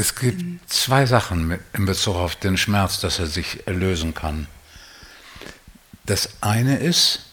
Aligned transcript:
Es 0.00 0.14
gibt 0.14 0.72
zwei 0.72 1.04
Sachen 1.04 1.58
in 1.74 1.84
Bezug 1.84 2.16
auf 2.16 2.34
den 2.34 2.56
Schmerz, 2.56 3.00
dass 3.00 3.18
er 3.18 3.26
sich 3.26 3.66
erlösen 3.66 4.14
kann. 4.14 4.46
Das 6.06 6.30
eine 6.40 6.78
ist, 6.78 7.26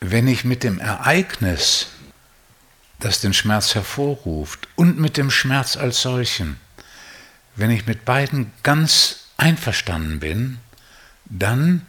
wenn 0.00 0.26
ich 0.26 0.44
mit 0.44 0.64
dem 0.64 0.80
Ereignis, 0.80 1.86
das 2.98 3.20
den 3.20 3.32
Schmerz 3.32 3.76
hervorruft, 3.76 4.66
und 4.74 4.98
mit 4.98 5.16
dem 5.16 5.30
Schmerz 5.30 5.76
als 5.76 6.02
solchen, 6.02 6.58
wenn 7.54 7.70
ich 7.70 7.86
mit 7.86 8.04
beiden 8.04 8.52
ganz 8.64 9.26
einverstanden 9.36 10.18
bin, 10.18 10.58
dann 11.26 11.86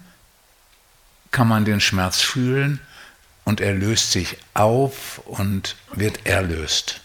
kann 1.32 1.48
man 1.48 1.66
den 1.66 1.82
Schmerz 1.82 2.22
fühlen 2.22 2.80
und 3.44 3.60
er 3.60 3.74
löst 3.74 4.12
sich 4.12 4.38
auf 4.54 5.18
und 5.26 5.78
wird 5.94 6.28
erlöst. 6.28 7.02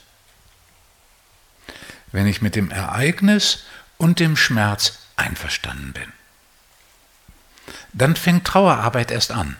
Wenn 2.13 2.27
ich 2.27 2.43
mit 2.43 2.57
dem 2.57 2.71
Ereignis 2.71 3.65
und 3.97 4.21
dem 4.21 4.37
Schmerz 4.37 4.99
einverstanden 5.17 5.93
bin. 5.93 6.13
Dann 7.93 8.17
fängt 8.17 8.47
Trauerarbeit 8.47 9.11
erst 9.11 9.33
an. 9.33 9.57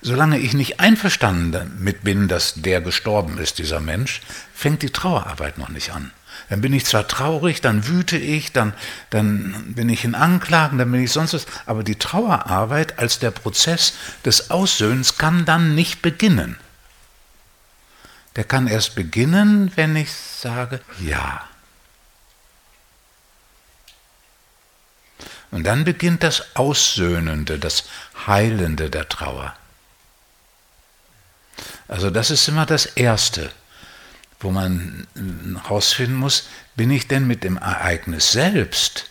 Solange 0.00 0.38
ich 0.38 0.54
nicht 0.54 0.80
einverstanden 0.80 1.52
damit 1.52 2.02
bin, 2.04 2.28
dass 2.28 2.54
der 2.54 2.80
gestorben 2.80 3.38
ist, 3.38 3.58
dieser 3.58 3.80
Mensch, 3.80 4.20
fängt 4.54 4.82
die 4.82 4.90
Trauerarbeit 4.90 5.58
noch 5.58 5.68
nicht 5.68 5.92
an. 5.92 6.12
Dann 6.48 6.60
bin 6.60 6.72
ich 6.72 6.86
zwar 6.86 7.08
traurig, 7.08 7.60
dann 7.60 7.86
wüte 7.88 8.16
ich, 8.16 8.52
dann, 8.52 8.72
dann 9.10 9.74
bin 9.74 9.88
ich 9.88 10.04
in 10.04 10.14
Anklagen, 10.14 10.78
dann 10.78 10.90
bin 10.90 11.02
ich 11.02 11.12
sonst 11.12 11.34
was, 11.34 11.46
aber 11.66 11.82
die 11.82 11.96
Trauerarbeit 11.96 12.98
als 12.98 13.18
der 13.18 13.32
Prozess 13.32 13.94
des 14.24 14.50
Aussöhnens 14.50 15.18
kann 15.18 15.44
dann 15.44 15.74
nicht 15.74 16.00
beginnen. 16.00 16.56
Der 18.36 18.44
kann 18.44 18.68
erst 18.68 18.94
beginnen, 18.94 19.72
wenn 19.76 19.96
ich 19.96 20.12
sage 20.12 20.80
Ja. 21.00 21.48
Und 25.50 25.64
dann 25.64 25.84
beginnt 25.84 26.22
das 26.22 26.56
Aussöhnende, 26.56 27.58
das 27.58 27.84
Heilende 28.26 28.90
der 28.90 29.08
Trauer. 29.08 29.56
Also 31.88 32.10
das 32.10 32.30
ist 32.30 32.46
immer 32.48 32.66
das 32.66 32.84
Erste 32.84 33.50
wo 34.40 34.50
man 34.50 35.06
herausfinden 35.64 36.16
muss, 36.16 36.48
bin 36.76 36.90
ich 36.90 37.08
denn 37.08 37.26
mit 37.26 37.42
dem 37.44 37.56
Ereignis 37.56 38.32
selbst, 38.32 39.07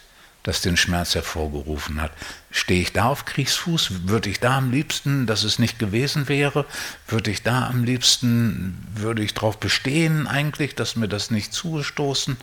das 0.48 0.62
den 0.62 0.78
Schmerz 0.78 1.14
hervorgerufen 1.14 2.02
hat, 2.02 2.14
stehe 2.52 2.82
ich 2.82 2.94
da 2.94 3.08
auf 3.08 3.26
Kriegsfuß? 3.26 4.08
Würde 4.08 4.30
ich 4.30 4.40
da 4.40 4.58
am 4.58 4.72
liebsten, 4.72 5.28
dass 5.28 5.44
es 5.44 5.60
nicht 5.60 5.78
gewesen 5.78 6.30
wäre? 6.30 6.66
Würde 7.06 7.32
ich 7.32 7.44
da 7.44 7.68
am 7.68 7.84
liebsten, 7.84 8.82
würde 8.96 9.24
ich 9.24 9.34
darauf 9.34 9.60
bestehen 9.60 10.26
eigentlich, 10.26 10.74
dass 10.74 10.96
mir 10.96 11.10
das 11.10 11.32
nicht 11.32 11.54
zugestoßen, 11.54 12.38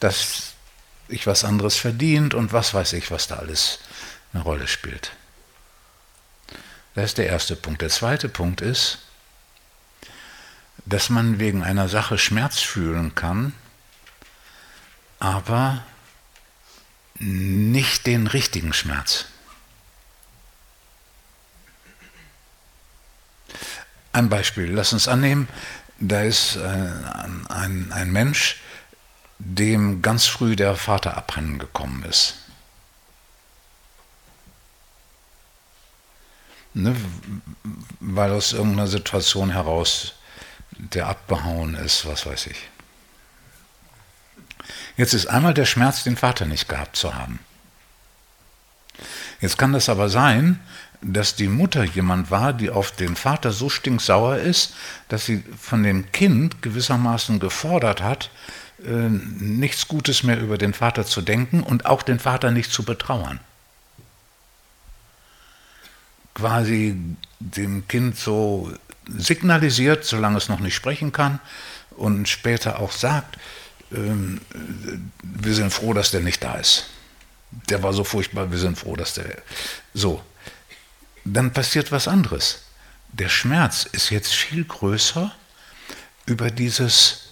dass 0.00 0.54
ich 1.08 1.26
was 1.26 1.44
anderes 1.44 1.76
verdient 1.76 2.32
und 2.32 2.54
was 2.54 2.72
weiß 2.72 2.94
ich, 2.94 3.10
was 3.10 3.26
da 3.26 3.36
alles 3.36 3.80
eine 4.32 4.42
Rolle 4.44 4.66
spielt. 4.66 5.12
Das 6.94 7.04
ist 7.04 7.18
der 7.18 7.26
erste 7.26 7.54
Punkt. 7.54 7.82
Der 7.82 7.90
zweite 7.90 8.30
Punkt 8.30 8.62
ist, 8.62 9.00
dass 10.86 11.10
man 11.10 11.38
wegen 11.38 11.62
einer 11.62 11.90
Sache 11.90 12.16
Schmerz 12.16 12.60
fühlen 12.60 13.14
kann, 13.14 13.52
aber 15.18 15.84
nicht 17.22 18.06
den 18.06 18.26
richtigen 18.26 18.72
Schmerz. 18.72 19.26
Ein 24.12 24.28
Beispiel, 24.28 24.70
lass 24.70 24.92
uns 24.92 25.08
annehmen, 25.08 25.48
da 25.98 26.22
ist 26.22 26.56
äh, 26.56 26.60
ein, 27.48 27.92
ein 27.92 28.10
Mensch, 28.10 28.60
dem 29.38 30.02
ganz 30.02 30.26
früh 30.26 30.56
der 30.56 30.76
Vater 30.76 31.16
abhanden 31.16 31.58
gekommen 31.58 32.04
ist. 32.04 32.36
Ne, 36.74 36.96
weil 38.00 38.32
aus 38.32 38.52
irgendeiner 38.52 38.88
Situation 38.88 39.50
heraus 39.50 40.14
der 40.70 41.06
abgehauen 41.06 41.74
ist, 41.74 42.06
was 42.06 42.24
weiß 42.26 42.46
ich. 42.46 42.71
Jetzt 44.96 45.14
ist 45.14 45.26
einmal 45.26 45.54
der 45.54 45.64
Schmerz, 45.64 46.04
den 46.04 46.16
Vater 46.16 46.44
nicht 46.44 46.68
gehabt 46.68 46.96
zu 46.96 47.14
haben. 47.14 47.38
Jetzt 49.40 49.58
kann 49.58 49.72
das 49.72 49.88
aber 49.88 50.08
sein, 50.08 50.60
dass 51.00 51.34
die 51.34 51.48
Mutter 51.48 51.82
jemand 51.82 52.30
war, 52.30 52.52
die 52.52 52.70
auf 52.70 52.92
den 52.92 53.16
Vater 53.16 53.50
so 53.50 53.68
stinksauer 53.68 54.36
ist, 54.36 54.74
dass 55.08 55.26
sie 55.26 55.42
von 55.58 55.82
dem 55.82 56.12
Kind 56.12 56.62
gewissermaßen 56.62 57.40
gefordert 57.40 58.02
hat, 58.02 58.30
äh, 58.84 59.08
nichts 59.08 59.88
Gutes 59.88 60.22
mehr 60.22 60.40
über 60.40 60.58
den 60.58 60.74
Vater 60.74 61.04
zu 61.04 61.22
denken 61.22 61.62
und 61.62 61.86
auch 61.86 62.02
den 62.02 62.20
Vater 62.20 62.52
nicht 62.52 62.70
zu 62.70 62.84
betrauern. 62.84 63.40
Quasi 66.34 66.96
dem 67.40 67.86
Kind 67.88 68.16
so 68.16 68.72
signalisiert, 69.08 70.04
solange 70.04 70.38
es 70.38 70.48
noch 70.48 70.60
nicht 70.60 70.74
sprechen 70.74 71.12
kann 71.12 71.40
und 71.90 72.28
später 72.28 72.78
auch 72.78 72.92
sagt, 72.92 73.38
ähm, 73.94 74.40
wir 75.22 75.54
sind 75.54 75.72
froh, 75.72 75.92
dass 75.92 76.10
der 76.10 76.20
nicht 76.20 76.42
da 76.42 76.54
ist. 76.54 76.86
Der 77.68 77.82
war 77.82 77.92
so 77.92 78.04
furchtbar, 78.04 78.50
wir 78.50 78.58
sind 78.58 78.78
froh, 78.78 78.96
dass 78.96 79.14
der... 79.14 79.42
So, 79.94 80.22
dann 81.24 81.52
passiert 81.52 81.92
was 81.92 82.08
anderes. 82.08 82.62
Der 83.12 83.28
Schmerz 83.28 83.84
ist 83.84 84.10
jetzt 84.10 84.32
viel 84.32 84.64
größer 84.64 85.32
über 86.26 86.50
dieses 86.50 87.28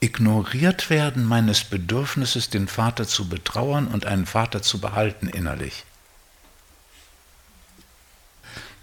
ignoriert 0.00 0.88
werden 0.88 1.24
meines 1.24 1.64
Bedürfnisses, 1.64 2.48
den 2.48 2.68
Vater 2.68 3.06
zu 3.06 3.28
betrauern 3.28 3.86
und 3.86 4.06
einen 4.06 4.26
Vater 4.26 4.62
zu 4.62 4.80
behalten 4.80 5.28
innerlich. 5.28 5.84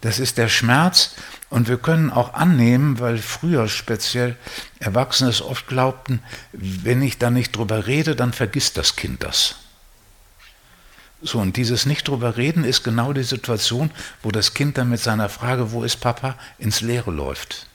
Das 0.01 0.19
ist 0.19 0.37
der 0.37 0.47
Schmerz 0.47 1.15
und 1.49 1.67
wir 1.67 1.77
können 1.77 2.11
auch 2.11 2.33
annehmen, 2.33 2.99
weil 2.99 3.17
früher 3.17 3.67
speziell 3.67 4.35
Erwachsene 4.79 5.29
es 5.29 5.41
oft 5.41 5.67
glaubten, 5.67 6.21
wenn 6.51 7.01
ich 7.01 7.17
da 7.17 7.31
nicht 7.31 7.55
drüber 7.55 7.87
rede, 7.87 8.15
dann 8.15 8.33
vergisst 8.33 8.77
das 8.77 8.95
Kind 8.95 9.23
das. 9.23 9.55
So, 11.21 11.39
und 11.39 11.57
dieses 11.57 11.87
nicht 11.87 12.07
drüber 12.07 12.37
reden 12.37 12.63
ist 12.63 12.83
genau 12.83 13.11
die 13.11 13.23
Situation, 13.23 13.89
wo 14.21 14.29
das 14.29 14.53
Kind 14.53 14.77
dann 14.77 14.89
mit 14.89 14.99
seiner 14.99 15.29
Frage, 15.29 15.71
wo 15.71 15.83
ist 15.83 15.97
Papa, 15.97 16.35
ins 16.59 16.81
Leere 16.81 17.09
läuft. 17.09 17.65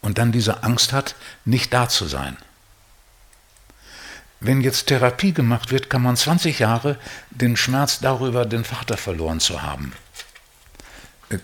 Und 0.00 0.16
dann 0.16 0.32
diese 0.32 0.62
Angst 0.62 0.94
hat, 0.94 1.16
nicht 1.44 1.74
da 1.74 1.90
zu 1.90 2.06
sein. 2.06 2.38
Wenn 4.42 4.62
jetzt 4.62 4.86
Therapie 4.86 5.34
gemacht 5.34 5.70
wird, 5.70 5.90
kann 5.90 6.00
man 6.00 6.16
20 6.16 6.60
Jahre 6.60 6.96
den 7.30 7.58
Schmerz 7.58 8.00
darüber, 8.00 8.46
den 8.46 8.64
Vater 8.64 8.96
verloren 8.96 9.40
zu 9.40 9.60
haben 9.60 9.92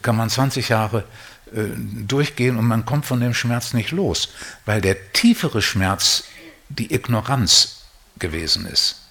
kann 0.02 0.16
man 0.16 0.30
20 0.30 0.68
Jahre 0.68 1.04
äh, 1.54 1.64
durchgehen 2.06 2.56
und 2.56 2.66
man 2.66 2.84
kommt 2.84 3.06
von 3.06 3.20
dem 3.20 3.34
Schmerz 3.34 3.72
nicht 3.72 3.92
los, 3.92 4.30
weil 4.64 4.80
der 4.80 5.12
tiefere 5.12 5.62
Schmerz 5.62 6.24
die 6.68 6.92
Ignoranz 6.92 7.82
gewesen 8.18 8.66
ist. 8.66 9.02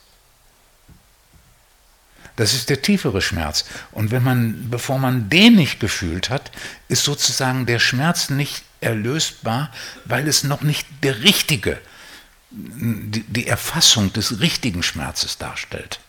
Das 2.36 2.54
ist 2.54 2.70
der 2.70 2.82
tiefere 2.82 3.22
Schmerz. 3.22 3.64
Und 3.92 4.12
wenn 4.12 4.24
man, 4.24 4.70
bevor 4.70 5.00
man 5.00 5.30
den 5.30 5.56
nicht 5.56 5.80
gefühlt 5.80 6.30
hat, 6.30 6.52
ist 6.90 7.06
sozusagen 7.06 7.66
der 7.66 7.80
Schmerz 7.80 8.30
nicht 8.30 8.64
erlösbar, 8.82 9.72
weil 10.04 10.28
es 10.28 10.44
noch 10.44 10.62
nicht 10.62 10.86
der 11.04 11.24
richtige, 11.24 11.80
die, 12.52 13.24
die 13.24 13.48
Erfassung 13.48 14.12
des 14.12 14.42
richtigen 14.42 14.84
Schmerzes 14.84 15.38
darstellt. 15.38 16.00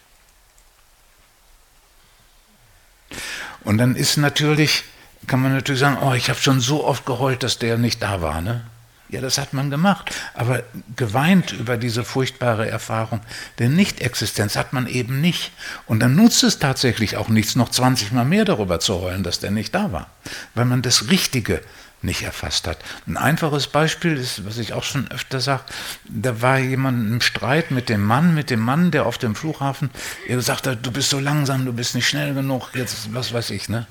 Und 3.64 3.79
dann 3.79 3.97
ist 3.97 4.17
natürlich, 4.17 4.85
kann 5.26 5.41
man 5.41 5.53
natürlich 5.53 5.81
sagen, 5.81 5.99
oh, 6.00 6.14
ich 6.14 6.29
habe 6.29 6.41
schon 6.41 6.61
so 6.61 6.85
oft 6.85 7.06
geheult, 7.06 7.43
dass 7.43 7.58
der 7.58 7.79
nicht 7.79 8.03
da 8.03 8.20
war. 8.23 8.41
Ne? 8.41 8.64
Ja, 9.08 9.20
das 9.20 9.38
hat 9.38 9.53
man 9.53 9.70
gemacht. 9.70 10.12
Aber 10.35 10.62
geweint 10.97 11.53
über 11.53 11.76
diese 11.76 12.05
furchtbare 12.05 12.69
Erfahrung 12.69 13.20
der 13.58 13.69
Nichtexistenz 13.69 14.56
hat 14.56 14.73
man 14.73 14.87
eben 14.87 15.20
nicht. 15.20 15.53
Und 15.87 16.00
dann 16.00 16.17
nutzt 16.17 16.43
es 16.43 16.58
tatsächlich 16.58 17.17
auch 17.17 17.29
nichts, 17.29 17.55
noch 17.55 17.69
20 17.69 18.12
Mal 18.12 18.25
mehr 18.25 18.44
darüber 18.44 18.81
zu 18.81 19.00
heulen, 19.00 19.23
dass 19.23 19.38
der 19.38 19.53
nicht 19.53 19.75
da 19.75 19.93
war. 19.93 20.08
Weil 20.55 20.64
man 20.64 20.82
das 20.82 21.08
Richtige 21.08 21.62
nicht 22.06 22.23
erfasst 22.23 22.67
hat. 22.67 22.79
Ein 23.06 23.19
einfaches 23.19 23.67
Beispiel 23.67 24.17
ist, 24.17 24.47
was 24.47 24.56
ich 24.56 24.73
auch 24.73 24.85
schon 24.85 25.11
öfter 25.11 25.41
sage, 25.41 25.64
da 26.08 26.41
war 26.41 26.58
jemand 26.58 27.06
im 27.06 27.20
Streit 27.20 27.70
mit 27.70 27.91
dem 27.91 28.03
Mann, 28.03 28.35
mit 28.35 28.49
dem 28.49 28.61
Mann, 28.61 28.91
der 28.91 29.05
auf 29.05 29.19
dem 29.19 29.35
Flughafen 29.35 29.91
gesagt 30.26 30.67
hat, 30.67 30.87
du 30.87 30.91
bist 30.91 31.11
so 31.11 31.20
langsam, 31.20 31.67
du 31.67 31.75
bist 31.75 31.94
nicht 31.94 32.08
schnell 32.08 32.32
genug, 32.32 32.70
jetzt 32.75 33.12
was 33.12 33.35
weiß 33.35 33.50
ich, 33.50 33.69
ne? 33.69 33.87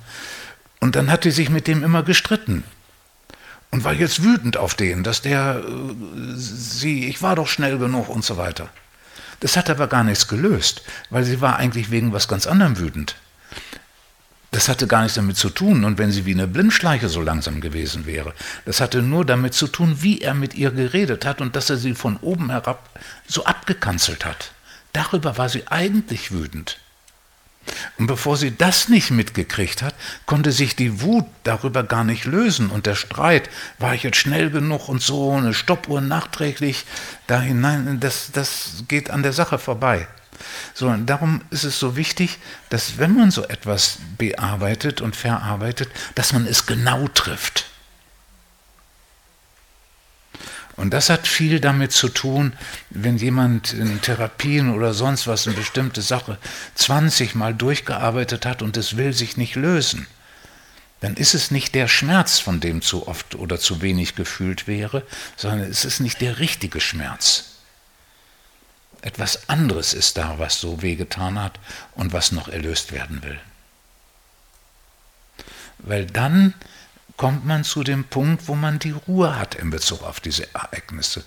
Und 0.79 0.95
dann 0.95 1.11
hat 1.11 1.23
sie 1.23 1.31
sich 1.31 1.49
mit 1.49 1.67
dem 1.67 1.83
immer 1.83 2.03
gestritten 2.03 2.63
und 3.71 3.83
war 3.83 3.93
jetzt 3.93 4.23
wütend 4.23 4.57
auf 4.57 4.73
den, 4.73 5.03
dass 5.03 5.21
der 5.21 5.61
äh, 5.63 6.33
sie, 6.35 7.07
ich 7.07 7.21
war 7.21 7.35
doch 7.35 7.47
schnell 7.47 7.77
genug 7.77 8.09
und 8.09 8.23
so 8.25 8.37
weiter. 8.37 8.69
Das 9.41 9.57
hat 9.57 9.69
aber 9.69 9.87
gar 9.87 10.03
nichts 10.03 10.27
gelöst, 10.27 10.81
weil 11.09 11.23
sie 11.23 11.41
war 11.41 11.57
eigentlich 11.57 11.91
wegen 11.91 12.13
was 12.13 12.27
ganz 12.27 12.47
anderem 12.47 12.79
wütend 12.79 13.15
Das 14.55 14.69
hatte 14.69 14.87
gar 14.87 15.01
nichts 15.01 15.15
damit 15.15 15.35
zu 15.35 15.49
tun, 15.49 15.83
und 15.83 15.97
wenn 15.97 16.13
sie 16.13 16.25
wie 16.25 16.33
eine 16.33 16.47
Blindschleiche 16.47 17.09
so 17.09 17.19
langsam 17.19 17.59
gewesen 17.59 18.05
wäre, 18.05 18.33
das 18.63 18.79
hatte 18.79 19.01
nur 19.01 19.25
damit 19.25 19.53
zu 19.53 19.67
tun, 19.67 19.97
wie 19.99 20.21
er 20.21 20.33
mit 20.33 20.53
ihr 20.53 20.71
geredet 20.71 21.25
hat 21.25 21.41
und 21.41 21.57
dass 21.57 21.69
er 21.69 21.75
sie 21.75 21.93
von 21.93 22.15
oben 22.21 22.49
herab 22.49 22.89
so 23.27 23.43
abgekanzelt 23.43 24.23
hat. 24.23 24.53
Darüber 24.93 25.37
war 25.37 25.49
sie 25.49 25.67
eigentlich 25.67 26.31
wütend. 26.31 26.77
Und 27.97 28.07
bevor 28.07 28.37
sie 28.37 28.55
das 28.55 28.87
nicht 28.87 29.11
mitgekriegt 29.11 29.81
hat, 29.81 29.93
konnte 30.25 30.53
sich 30.53 30.73
die 30.77 31.01
Wut 31.01 31.25
darüber 31.43 31.83
gar 31.83 32.05
nicht 32.05 32.23
lösen. 32.23 32.69
Und 32.69 32.85
der 32.85 32.95
Streit, 32.95 33.49
war 33.77 33.93
ich 33.93 34.03
jetzt 34.03 34.19
schnell 34.19 34.51
genug 34.51 34.87
und 34.87 35.01
so, 35.01 35.33
eine 35.33 35.53
Stoppuhr 35.53 35.99
nachträglich 35.99 36.85
da 37.27 37.41
hinein, 37.41 37.99
das, 37.99 38.31
das 38.31 38.85
geht 38.87 39.09
an 39.09 39.21
der 39.21 39.33
Sache 39.33 39.59
vorbei. 39.59 40.07
So, 40.73 40.87
und 40.87 41.05
darum 41.05 41.41
ist 41.49 41.63
es 41.63 41.79
so 41.79 41.95
wichtig, 41.95 42.37
dass 42.69 42.97
wenn 42.97 43.15
man 43.15 43.31
so 43.31 43.43
etwas 43.43 43.99
bearbeitet 44.17 45.01
und 45.01 45.15
verarbeitet, 45.15 45.89
dass 46.15 46.33
man 46.33 46.45
es 46.45 46.65
genau 46.65 47.07
trifft. 47.07 47.65
Und 50.77 50.93
das 50.93 51.09
hat 51.09 51.25
viel 51.25 51.61
damit 51.61 51.93
zu 51.93 52.09
tun, 52.09 52.53
wenn 52.89 53.17
jemand 53.17 53.73
in 53.73 54.01
Therapien 54.01 54.73
oder 54.73 54.93
sonst 54.93 55.25
was 55.25 55.47
eine 55.47 55.55
bestimmte 55.55 56.01
Sache 56.01 56.37
20 56.75 57.35
Mal 57.35 57.53
durchgearbeitet 57.53 58.45
hat 58.45 58.61
und 58.61 58.75
es 58.75 58.97
will 58.97 59.13
sich 59.13 59.37
nicht 59.37 59.55
lösen. 59.55 60.05
Dann 60.99 61.15
ist 61.15 61.33
es 61.33 61.51
nicht 61.51 61.75
der 61.75 61.87
Schmerz, 61.87 62.39
von 62.39 62.59
dem 62.59 62.81
zu 62.81 63.07
oft 63.07 63.35
oder 63.35 63.59
zu 63.59 63.81
wenig 63.81 64.15
gefühlt 64.15 64.67
wäre, 64.67 65.03
sondern 65.37 65.69
es 65.69 65.85
ist 65.85 65.99
nicht 65.99 66.19
der 66.19 66.39
richtige 66.39 66.81
Schmerz. 66.81 67.54
Etwas 69.05 69.49
anderes 69.49 69.93
ist 69.93 70.17
da, 70.17 70.39
was 70.39 70.59
so 70.59 70.81
wehgetan 70.81 71.39
hat 71.39 71.59
und 71.93 72.11
was 72.11 72.31
noch 72.31 72.47
erlöst 72.47 72.91
werden 72.91 73.21
will. 73.21 73.39
Weil 75.77 76.07
dann 76.07 76.55
kommt 77.15 77.45
man 77.45 77.63
zu 77.63 77.83
dem 77.83 78.05
Punkt, 78.05 78.47
wo 78.47 78.55
man 78.55 78.79
die 78.79 78.95
Ruhe 79.07 79.37
hat 79.37 79.53
in 79.53 79.69
Bezug 79.69 80.01
auf 80.01 80.19
diese 80.19 80.51
Ereignisse, 80.55 81.23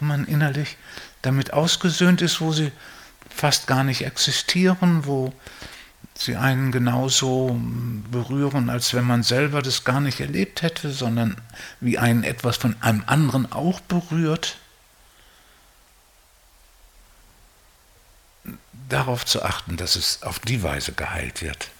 wo 0.00 0.04
man 0.04 0.24
innerlich 0.24 0.76
damit 1.22 1.52
ausgesöhnt 1.52 2.22
ist, 2.22 2.40
wo 2.40 2.52
sie 2.52 2.72
fast 3.30 3.68
gar 3.68 3.84
nicht 3.84 4.02
existieren, 4.04 5.06
wo 5.06 5.32
sie 6.14 6.34
einen 6.34 6.72
genauso 6.72 7.56
berühren, 8.10 8.68
als 8.68 8.94
wenn 8.94 9.04
man 9.04 9.22
selber 9.22 9.62
das 9.62 9.84
gar 9.84 10.00
nicht 10.00 10.18
erlebt 10.18 10.62
hätte, 10.62 10.90
sondern 10.90 11.36
wie 11.78 11.98
einen 11.98 12.24
etwas 12.24 12.56
von 12.56 12.74
einem 12.82 13.04
anderen 13.06 13.52
auch 13.52 13.78
berührt. 13.78 14.58
Darauf 18.88 19.26
zu 19.26 19.42
achten, 19.42 19.76
dass 19.76 19.96
es 19.96 20.22
auf 20.22 20.38
die 20.38 20.62
Weise 20.62 20.92
geheilt 20.92 21.42
wird. 21.42 21.70